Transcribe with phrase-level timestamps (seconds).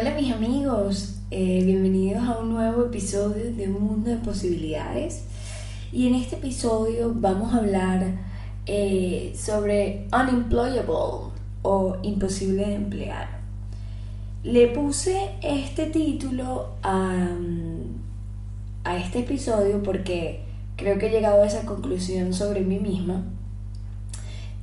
[0.00, 5.24] Hola mis amigos, eh, bienvenidos a un nuevo episodio de Un Mundo de Posibilidades.
[5.92, 8.06] Y en este episodio vamos a hablar
[8.64, 13.40] eh, sobre unemployable o imposible de emplear.
[14.42, 17.28] Le puse este título a,
[18.84, 20.44] a este episodio porque
[20.76, 23.26] creo que he llegado a esa conclusión sobre mí misma.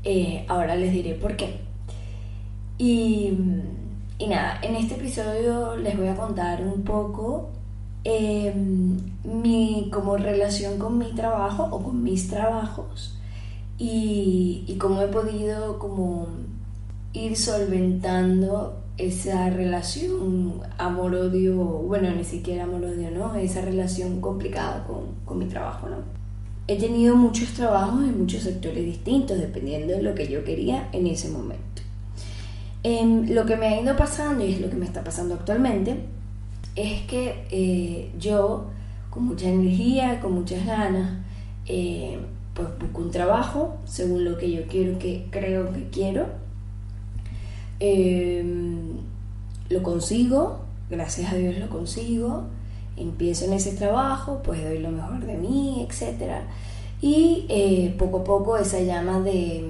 [0.04, 1.60] Eh, ahora les diré por qué.
[2.79, 3.33] Y
[4.19, 7.49] y nada, en este episodio les voy a contar un poco
[8.03, 13.17] em, mi como relación con mi trabajo o con mis trabajos
[13.77, 16.27] y, y cómo he podido como
[17.13, 23.35] ir solventando esa relación amor-odio, bueno, ni siquiera amor-odio, ¿no?
[23.35, 25.97] Esa relación complicada con, con mi trabajo, ¿no?
[26.68, 31.07] He tenido muchos trabajos en muchos sectores distintos, dependiendo de lo que yo quería en
[31.07, 31.66] ese momento.
[32.83, 35.97] Em, lo que me ha ido pasando, y es lo que me está pasando actualmente,
[36.75, 38.67] es que eh, yo,
[39.09, 41.19] con mucha energía, con muchas ganas,
[41.65, 42.19] eh,
[42.53, 46.27] pues busco un trabajo según lo que yo quiero, que creo que quiero.
[47.79, 48.97] Em,
[49.69, 50.59] lo consigo,
[50.89, 52.43] gracias a Dios lo consigo.
[52.95, 56.41] Empiezo en ese trabajo, pues doy lo mejor de mí, etc.
[57.02, 59.69] Y eh, poco a poco esa llama de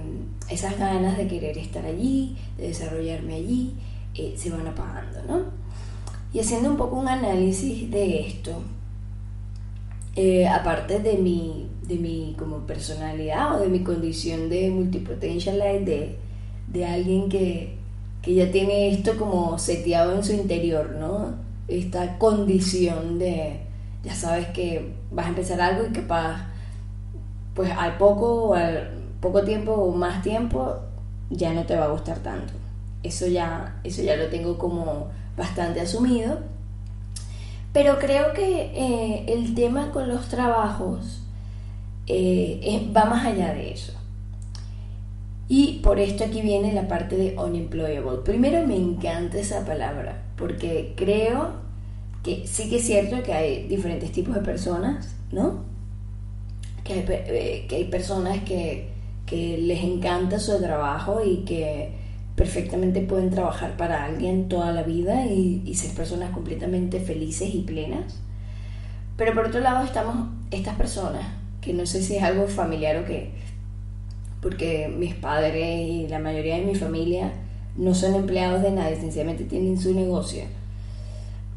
[0.50, 3.74] esas ganas de querer estar allí, de desarrollarme allí,
[4.16, 5.42] eh, se van apagando, ¿no?
[6.34, 8.62] Y haciendo un poco un análisis de esto,
[10.16, 16.18] eh, aparte de mi, de mi como personalidad o de mi condición de multipotentialite, de,
[16.68, 17.78] de alguien que,
[18.22, 21.36] que ya tiene esto como seteado en su interior, ¿no?
[21.68, 23.62] Esta condición de,
[24.04, 26.48] ya sabes que vas a empezar algo y capaz,
[27.54, 30.78] pues al poco o al poco tiempo o más tiempo
[31.30, 32.54] ya no te va a gustar tanto.
[33.04, 36.40] Eso ya, eso ya lo tengo como bastante asumido.
[37.74, 41.22] Pero creo que eh, el tema con los trabajos
[42.08, 43.94] eh, va más allá de eso.
[45.50, 48.20] Y por esto aquí viene la parte de unemployable.
[48.24, 51.52] Primero me encanta esa palabra, porque creo
[52.24, 55.64] que sí que es cierto que hay diferentes tipos de personas, ¿no?
[56.84, 58.97] Que hay, eh, que hay personas que
[59.28, 61.92] que les encanta su trabajo y que
[62.36, 68.22] perfectamente pueden trabajar para alguien toda la vida y, ser personas completamente felices y plenas.
[69.18, 71.26] Pero por otro lado estamos estas personas,
[71.62, 73.32] que no sé si es algo familiar o qué,
[74.42, 77.34] porque mis padres y la mayoría de mi familia
[77.76, 80.44] no son empleados de nadie, sencillamente tienen su negocio.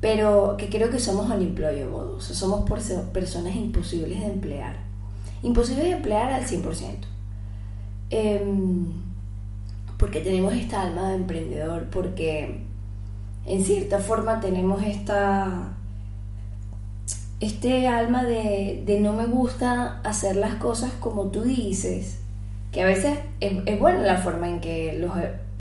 [0.00, 2.68] Pero que creo que somos unemployable, o sea, somos
[3.12, 4.76] personas imposibles de emplear.
[5.42, 7.19] Imposibles de emplear al 100%.
[8.10, 8.86] Em,
[9.98, 12.62] porque tenemos esta alma de emprendedor, porque
[13.46, 15.76] en cierta forma tenemos esta
[17.40, 22.18] este alma de, de, no me gusta hacer las cosas como tú dices,
[22.70, 25.12] que a veces es, es buena la forma en que los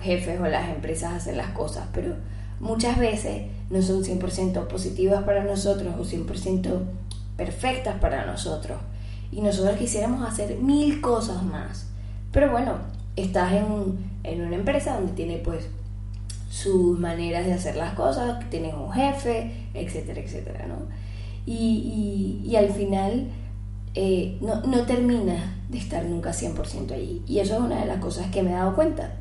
[0.01, 2.15] jefes o las empresas hacen las cosas, pero
[2.59, 6.79] muchas veces no son 100% positivas para nosotros o 100%
[7.37, 8.77] perfectas para nosotros.
[9.31, 11.88] Y nosotros quisiéramos hacer mil cosas más.
[12.31, 12.77] Pero bueno,
[13.15, 15.67] estás en, una empresa donde tiene pues
[16.49, 20.77] sus maneras de hacer las cosas, tienes un jefe, etcétera, etcétera, ¿no?
[21.45, 23.27] Y, al final
[23.95, 27.21] eh, no, no termina de estar nunca 100% allí.
[27.27, 29.13] Y eso es una de las cosas que me he dado cuenta.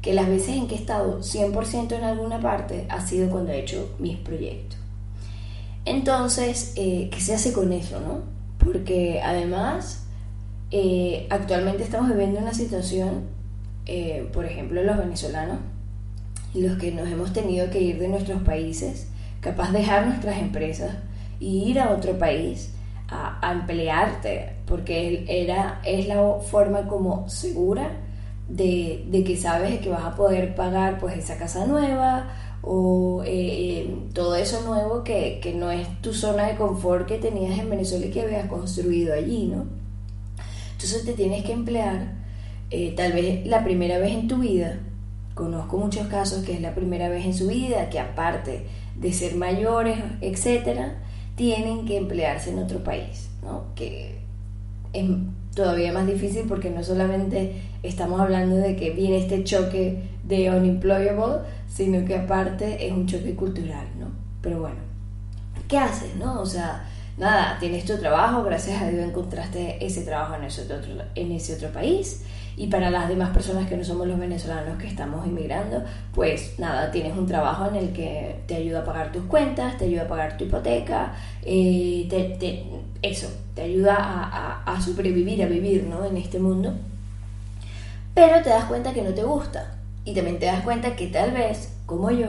[0.00, 3.60] Que las veces en que he estado 100% en alguna parte ha sido cuando he
[3.60, 4.78] hecho mis proyectos.
[5.84, 8.20] Entonces, eh, ¿qué se hace con eso, no?
[8.58, 9.99] Porque además
[10.70, 13.24] eh, actualmente estamos viviendo una situación,
[13.86, 15.58] eh, por ejemplo, los venezolanos,
[16.54, 19.08] los que nos hemos tenido que ir de nuestros países,
[19.40, 20.96] capaz de dejar nuestras empresas
[21.40, 22.72] y ir a otro país
[23.08, 27.90] a, emplearte, porque era, es la forma como segura
[28.48, 32.28] de, que sabes que vas a poder pagar pues esa casa nueva
[32.62, 37.58] o eh, todo eso nuevo que, que no es tu zona de confort que tenías
[37.58, 39.79] en Venezuela y que habías construido allí, ¿no?
[40.82, 42.14] Entonces te tienes que emplear,
[42.70, 44.78] eh, tal vez la primera vez en tu vida,
[45.34, 48.64] conozco muchos casos que es la primera vez en su vida, que aparte
[48.96, 50.94] de ser mayores, etcétera,
[51.36, 53.74] tienen que emplearse en otro país, ¿no?
[53.74, 54.20] Que
[54.94, 55.06] es
[55.54, 61.42] todavía más difícil porque no solamente estamos hablando de que viene este choque de unemployable,
[61.68, 64.06] sino que aparte es un choque cultural, ¿no?
[64.40, 64.80] Pero bueno,
[65.68, 66.40] ¿qué haces, no?
[66.40, 66.86] O sea,
[67.18, 70.44] nada, tienes tu trabajo, gracias a Dios encontraste ese trabajo en
[71.32, 72.24] ese otro, país
[72.56, 75.82] Y para las demás personas que no somos los venezolanos que estamos inmigrando,
[76.14, 79.84] pues nada, tienes un trabajo en el que te ayuda a pagar tus cuentas, te
[79.86, 82.64] ayuda a pagar tu hipoteca, eh, te,
[83.02, 86.04] eso, te ayuda a, a, sobrevivir, a vivir ¿no?
[86.04, 86.74] en este mundo.
[88.14, 89.76] Pero te das cuenta que no te gusta.
[90.04, 92.26] Y también te das cuenta que tal vez, como yo,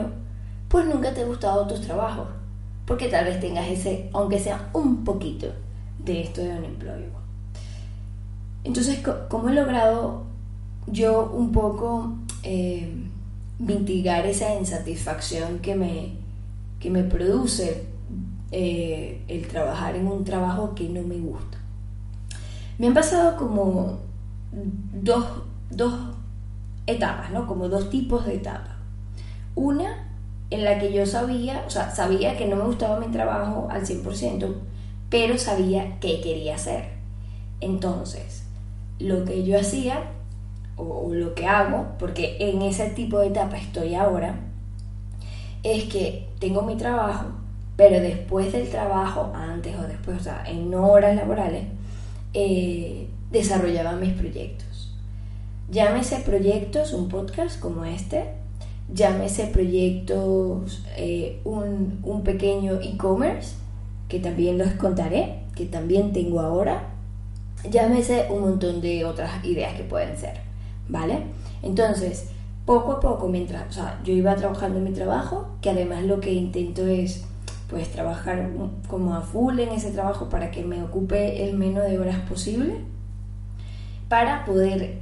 [0.67, 2.27] pues nunca te ha gustado tus trabajos.
[2.85, 5.47] Porque tal vez tengas ese, aunque sea un poquito,
[6.03, 7.09] de esto de unemployable.
[8.63, 8.99] Entonces,
[9.29, 10.23] ¿cómo he logrado
[10.87, 12.91] yo un poco eh,
[13.59, 16.13] mitigar esa insatisfacción que me,
[16.79, 17.85] que me produce
[18.51, 21.57] eh, el trabajar en un trabajo que no me gusta?
[22.77, 23.99] Me han pasado como
[24.51, 25.25] dos,
[25.69, 25.93] dos
[26.87, 27.47] etapas, ¿no?
[27.47, 28.75] Como dos tipos de etapas.
[29.55, 30.10] Una
[30.51, 33.85] en la que yo sabía, o sea, sabía que no me gustaba mi trabajo al
[33.85, 34.53] 100%,
[35.09, 36.89] pero sabía qué quería hacer.
[37.61, 38.43] Entonces,
[38.99, 40.11] lo que yo hacía,
[40.75, 44.39] o, lo que hago, porque en ese tipo de etapa estoy ahora,
[45.63, 47.27] es que tengo mi trabajo,
[47.77, 51.63] pero después del trabajo, antes o después, o sea, en horas laborales,
[52.33, 54.93] eh, desarrollaba mis proyectos.
[55.69, 58.40] Llámese proyectos, un podcast como este,
[58.93, 63.55] llámese proyectos, eh, un, un pequeño e-commerce,
[64.07, 66.89] que también los contaré, que también tengo ahora,
[67.69, 70.41] llámese un montón de otras ideas que pueden ser,
[70.89, 71.19] ¿vale?
[71.63, 72.29] Entonces,
[72.65, 76.19] poco a poco, mientras, o sea, yo iba trabajando en mi trabajo, que además lo
[76.19, 77.23] que intento es,
[77.69, 78.49] pues, trabajar
[78.87, 82.75] como a full en ese trabajo para que me ocupe el menos de horas posible,
[84.09, 84.99] para poder,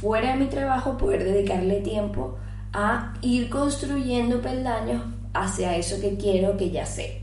[0.00, 2.36] fuera de mi trabajo, poder dedicarle tiempo
[2.72, 5.02] a ir construyendo peldaños
[5.34, 7.22] hacia eso que quiero, que ya sé,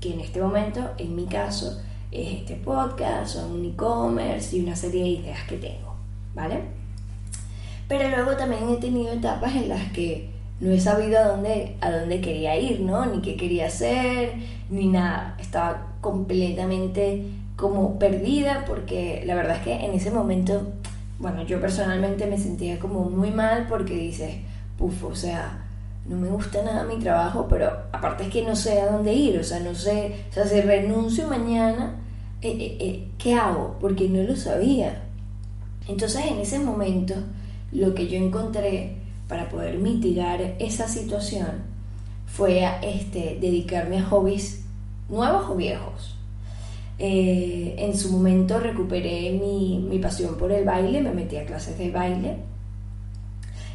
[0.00, 1.80] que en este momento, en mi caso,
[2.10, 5.94] es este podcast, o un e-commerce y una serie de ideas que tengo,
[6.34, 6.60] ¿vale?
[7.88, 10.30] Pero luego también he tenido etapas en las que
[10.60, 13.04] no he sabido a dónde, a dónde quería ir, ¿no?
[13.06, 14.34] Ni qué quería hacer,
[14.70, 15.36] ni nada.
[15.38, 17.26] Estaba completamente
[17.56, 20.72] como perdida porque la verdad es que en ese momento,
[21.18, 24.36] bueno, yo personalmente me sentía como muy mal porque dices,
[24.76, 25.64] puf, o sea,
[26.08, 29.38] no me gusta nada mi trabajo, pero aparte es que no sé a dónde ir,
[29.38, 31.96] o sea, no sé, o sea, si renuncio mañana,
[32.42, 33.76] eh, eh, eh, ¿qué hago?
[33.80, 35.02] Porque no lo sabía.
[35.88, 37.14] Entonces en ese momento
[37.72, 38.96] lo que yo encontré
[39.28, 41.64] para poder mitigar esa situación
[42.26, 44.64] fue este, dedicarme a hobbies
[45.08, 46.15] nuevos o viejos.
[46.98, 51.90] En su momento recuperé mi, mi pasión por el baile, me metí a clases de
[51.90, 52.36] baile.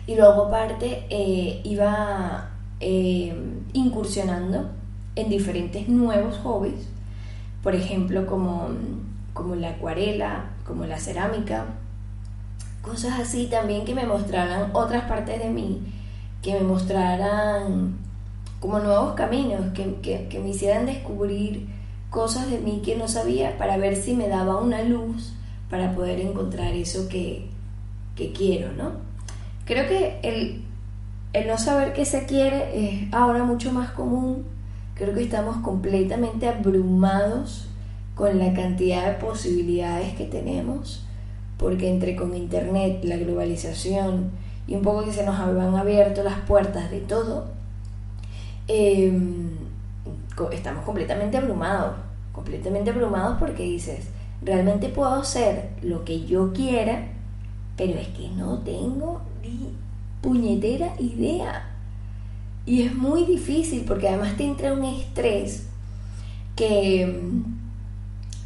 [0.07, 3.33] Y luego aparte eh, iba eh,
[3.73, 4.71] incursionando
[5.15, 6.87] en diferentes nuevos hobbies,
[7.61, 8.69] por ejemplo como,
[9.33, 11.65] como la acuarela, como la cerámica,
[12.81, 15.81] cosas así también que me mostraran otras partes de mí,
[16.41, 17.97] que me mostraran
[18.59, 21.67] como nuevos caminos, que, me hicieran descubrir
[22.11, 25.33] cosas de mí que no sabía para ver si me daba una luz
[25.69, 27.47] para poder encontrar eso que,
[28.15, 28.91] que quiero, ¿no?
[29.65, 34.43] Creo que el, no saber qué se quiere es ahora mucho más común.
[34.95, 37.69] Creo que estamos completamente abrumados
[38.13, 41.05] con la cantidad de posibilidades que tenemos,
[41.57, 44.31] porque entre con Internet, la globalización
[44.67, 47.45] y un poco que se nos han abierto las puertas de todo,
[48.67, 49.51] em,
[50.51, 51.95] estamos completamente abrumados,
[52.31, 54.07] completamente abrumados porque dices,
[54.41, 57.07] realmente puedo hacer lo que yo quiera,
[57.77, 59.73] pero es que no tengo ni
[60.21, 61.67] puñetera idea.
[62.65, 65.67] Y es muy difícil porque además te entra un estrés
[66.55, 67.21] que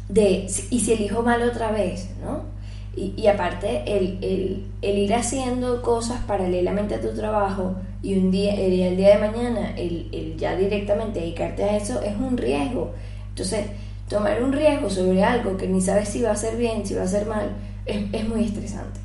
[0.08, 2.56] de y si elijo mal otra vez, ¿no?
[2.98, 9.18] Y, aparte el, ir haciendo cosas paralelamente a tu trabajo y un día, el, día
[9.18, 12.92] de mañana el, ya directamente dedicarte a eso es un riesgo.
[13.36, 13.66] Entonces,
[14.08, 17.02] tomar un riesgo sobre algo que ni sabes si va a ser bien, si va
[17.02, 18.98] a ser mal, es, es muy estresante.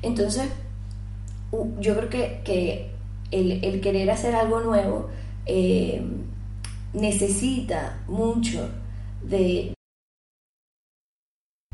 [0.00, 0.48] Entonces,
[1.78, 2.90] yo creo que,
[3.30, 5.10] el, querer hacer algo nuevo
[5.44, 6.02] eh,
[6.94, 8.70] necesita mucho
[9.22, 9.74] de...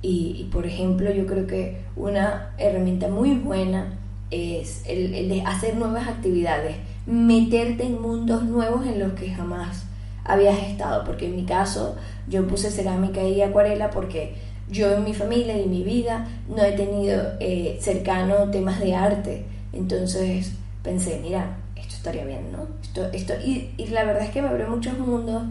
[0.02, 3.96] Y, por ejemplo, yo creo que una herramienta muy buena
[4.32, 6.74] es el, el, de hacer nuevas actividades,
[7.06, 9.86] meterte en mundos nuevos en los que jamás
[10.24, 11.96] habías estado, porque en mi caso
[12.28, 14.34] yo puse cerámica y acuarela porque
[14.70, 18.94] yo en mi familia y en mi vida no he tenido eh, cercano temas de
[18.94, 19.44] arte.
[19.72, 20.52] Entonces
[20.82, 22.66] pensé, mira, esto estaría bien, ¿no?
[22.82, 25.42] Esto, esto, y, la verdad es que me abrió muchos mundos,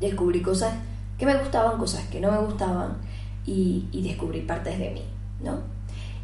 [0.00, 0.74] descubrí cosas
[1.18, 2.98] que me gustaban, cosas que no me gustaban
[3.46, 5.02] y, descubrí partes de mí,
[5.42, 5.60] ¿no?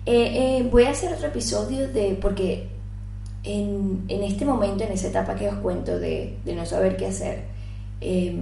[0.05, 2.69] Eh, eh, voy a hacer otro episodio de, porque
[3.45, 7.45] en, este momento, en esa etapa que os cuento de, no saber qué hacer,
[8.03, 8.41] em,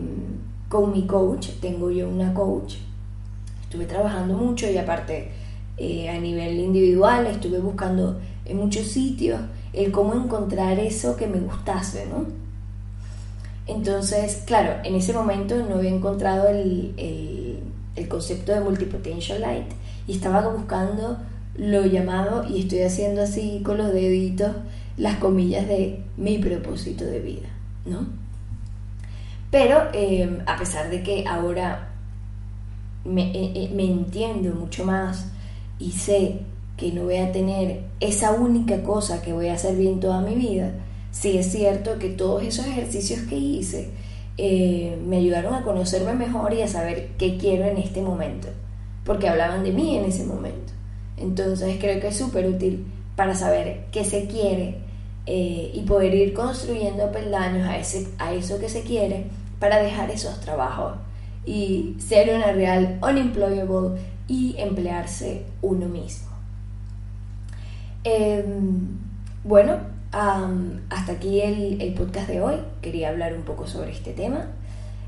[0.68, 2.76] con mi coach, tengo yo una coach,
[3.62, 5.30] estuve trabajando mucho y aparte
[5.76, 9.40] eh, a nivel individual estuve buscando en muchos sitios
[9.72, 12.26] el cómo encontrar eso que me gustase, ¿no?
[13.66, 16.94] Entonces, claro, en ese momento no había encontrado el,
[17.94, 19.66] el concepto de multipotential light
[20.08, 21.18] y estaba buscando
[21.56, 24.52] lo llamado, y estoy haciendo así con los deditos,
[24.96, 27.48] las comillas de mi propósito de vida,
[27.84, 28.06] ¿no?
[29.50, 31.88] Pero eh, a pesar de que ahora
[33.04, 35.26] me, eh, eh, me entiendo mucho más
[35.78, 36.40] y sé
[36.76, 40.34] que no voy a tener esa única cosa que voy a hacer bien toda mi
[40.34, 40.72] vida,
[41.10, 43.90] sí es cierto que todos esos ejercicios que hice
[45.06, 48.48] me ayudaron a conocerme mejor y a saber qué quiero en este momento,
[49.04, 50.72] porque hablaban de mí en ese momento.
[51.18, 54.78] Entonces creo que es súper útil para saber qué se quiere
[55.32, 59.26] eh, y poder ir construyendo peldaños a, ese, a eso que se quiere
[59.60, 60.96] para dejar esos trabajos
[61.46, 66.30] y ser una real unemployable y emplearse uno mismo.
[68.02, 68.88] Em,
[69.44, 69.76] bueno,
[70.10, 72.56] hasta aquí el, podcast de hoy.
[72.82, 74.48] Quería hablar un poco sobre este tema.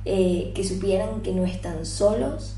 [0.04, 2.54] Eh, que supieran que no están solos.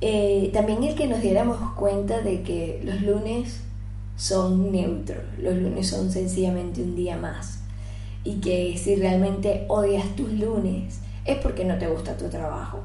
[0.00, 3.64] Eh, también el que nos diéramos cuenta de que los lunes
[4.18, 7.60] son neutros, los lunes son sencillamente un día más.
[8.24, 12.80] Y que si realmente odias tus lunes es porque no te gusta tu trabajo.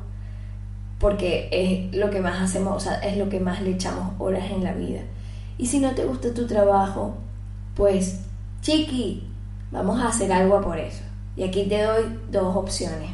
[1.00, 4.52] Porque es lo que más hacemos, o sea, es lo que más le echamos horas
[4.52, 5.02] en la vida.
[5.58, 7.16] Y si no te gusta tu trabajo,
[7.75, 8.20] pues,
[8.62, 9.28] chiqui,
[9.72, 11.02] vamos a hacer algo por eso.
[11.36, 13.10] Y aquí te doy dos opciones.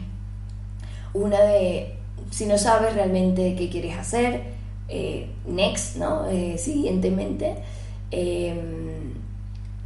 [1.14, 1.96] Una de,
[2.32, 4.44] si no sabes realmente qué quieres hacer,
[4.90, 6.28] eh, next, ¿no?
[6.30, 7.56] Eh, siguientemente,
[8.12, 9.14] Em,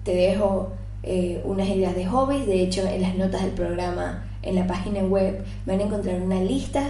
[0.03, 0.71] te dejo
[1.03, 2.45] eh, unas ideas de hobbies.
[2.47, 6.41] De hecho, en las notas del programa, en la página web, van a encontrar una
[6.41, 6.83] lista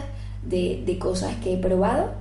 [0.43, 2.11] de, de cosas que he probado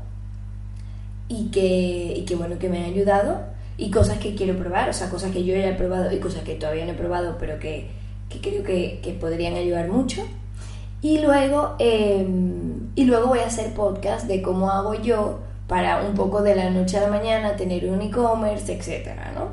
[1.28, 3.40] y que, y que, bueno, que me han ayudado
[3.78, 6.42] y cosas que quiero probar, o sea, cosas que yo ya he probado y cosas
[6.42, 7.88] que todavía no he probado, pero que,
[8.28, 10.23] que creo que, que, podrían ayudar mucho.
[11.00, 15.40] Y luego, em, y luego voy a hacer podcast de cómo hago yo
[15.73, 19.49] para un poco de la noche a la mañana tener un e-commerce, etcétera, ¿no?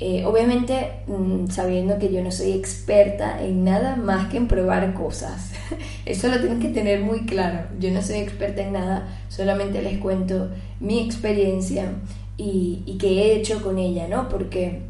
[0.00, 4.92] Eh, obviamente mm, sabiendo que yo no soy experta en nada más que en probar
[4.92, 5.52] cosas.
[6.04, 7.68] Eso lo tienen que tener muy claro.
[7.78, 10.50] Yo no soy experta en nada, solamente les cuento
[10.80, 11.92] mi experiencia
[12.36, 14.28] y, y qué he hecho con ella, ¿no?
[14.28, 14.82] Porque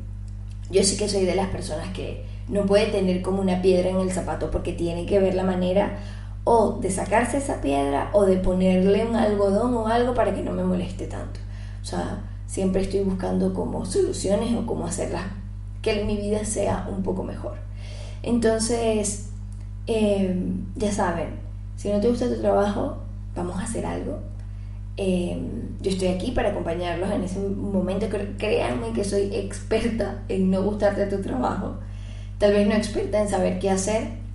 [0.71, 4.01] yo sí que soy de las personas que no puede tener como una piedra en
[4.01, 5.99] el zapato porque tiene que ver la manera
[6.49, 10.53] o de sacarse esa piedra o de ponerle un algodón o algo para que no
[10.53, 11.41] me moleste tanto.
[11.83, 15.25] O sea, siempre estoy buscando como soluciones o cómo hacerlas,
[15.83, 17.57] que mi vida sea un poco mejor.
[18.23, 19.31] Entonces,
[19.89, 21.31] em, ya saben,
[21.75, 22.99] si no te gusta tu trabajo,
[23.35, 24.21] vamos a hacer algo.
[24.97, 28.07] Em, yo estoy aquí para acompañarlos en ese momento.
[28.39, 31.75] Créanme que soy experta en no gustarte tu trabajo.
[32.39, 34.26] Tal vez no experta en saber qué hacer,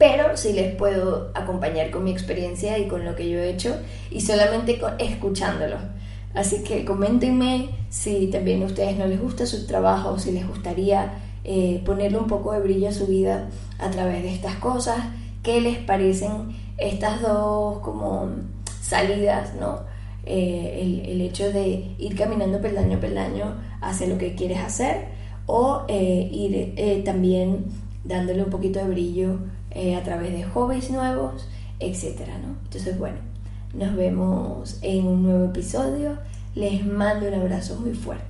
[0.00, 3.76] pero sí les puedo acompañar con mi experiencia y con lo que yo he hecho
[4.10, 5.76] y solamente escuchándolo.
[6.32, 11.12] Así que coméntenme si también a ustedes no les gusta su trabajo, si les gustaría
[11.44, 14.96] eh, ponerle un poco de brillo a su vida a través de estas cosas,
[15.42, 18.30] qué les parecen estas dos como
[18.80, 19.80] salidas, ¿no?
[20.24, 25.08] Eh, el, el, hecho de ir caminando peldaño a peldaño hacia lo que quieres hacer
[25.44, 27.66] o eh, ir también
[28.04, 29.38] dándole un poquito de brillo
[29.70, 31.48] eh, a través de hobbies nuevos,
[31.78, 32.56] etcétera, ¿no?
[32.64, 33.18] Entonces, bueno,
[33.74, 36.18] nos vemos en un nuevo episodio.
[36.54, 38.29] Les mando un abrazo muy fuerte.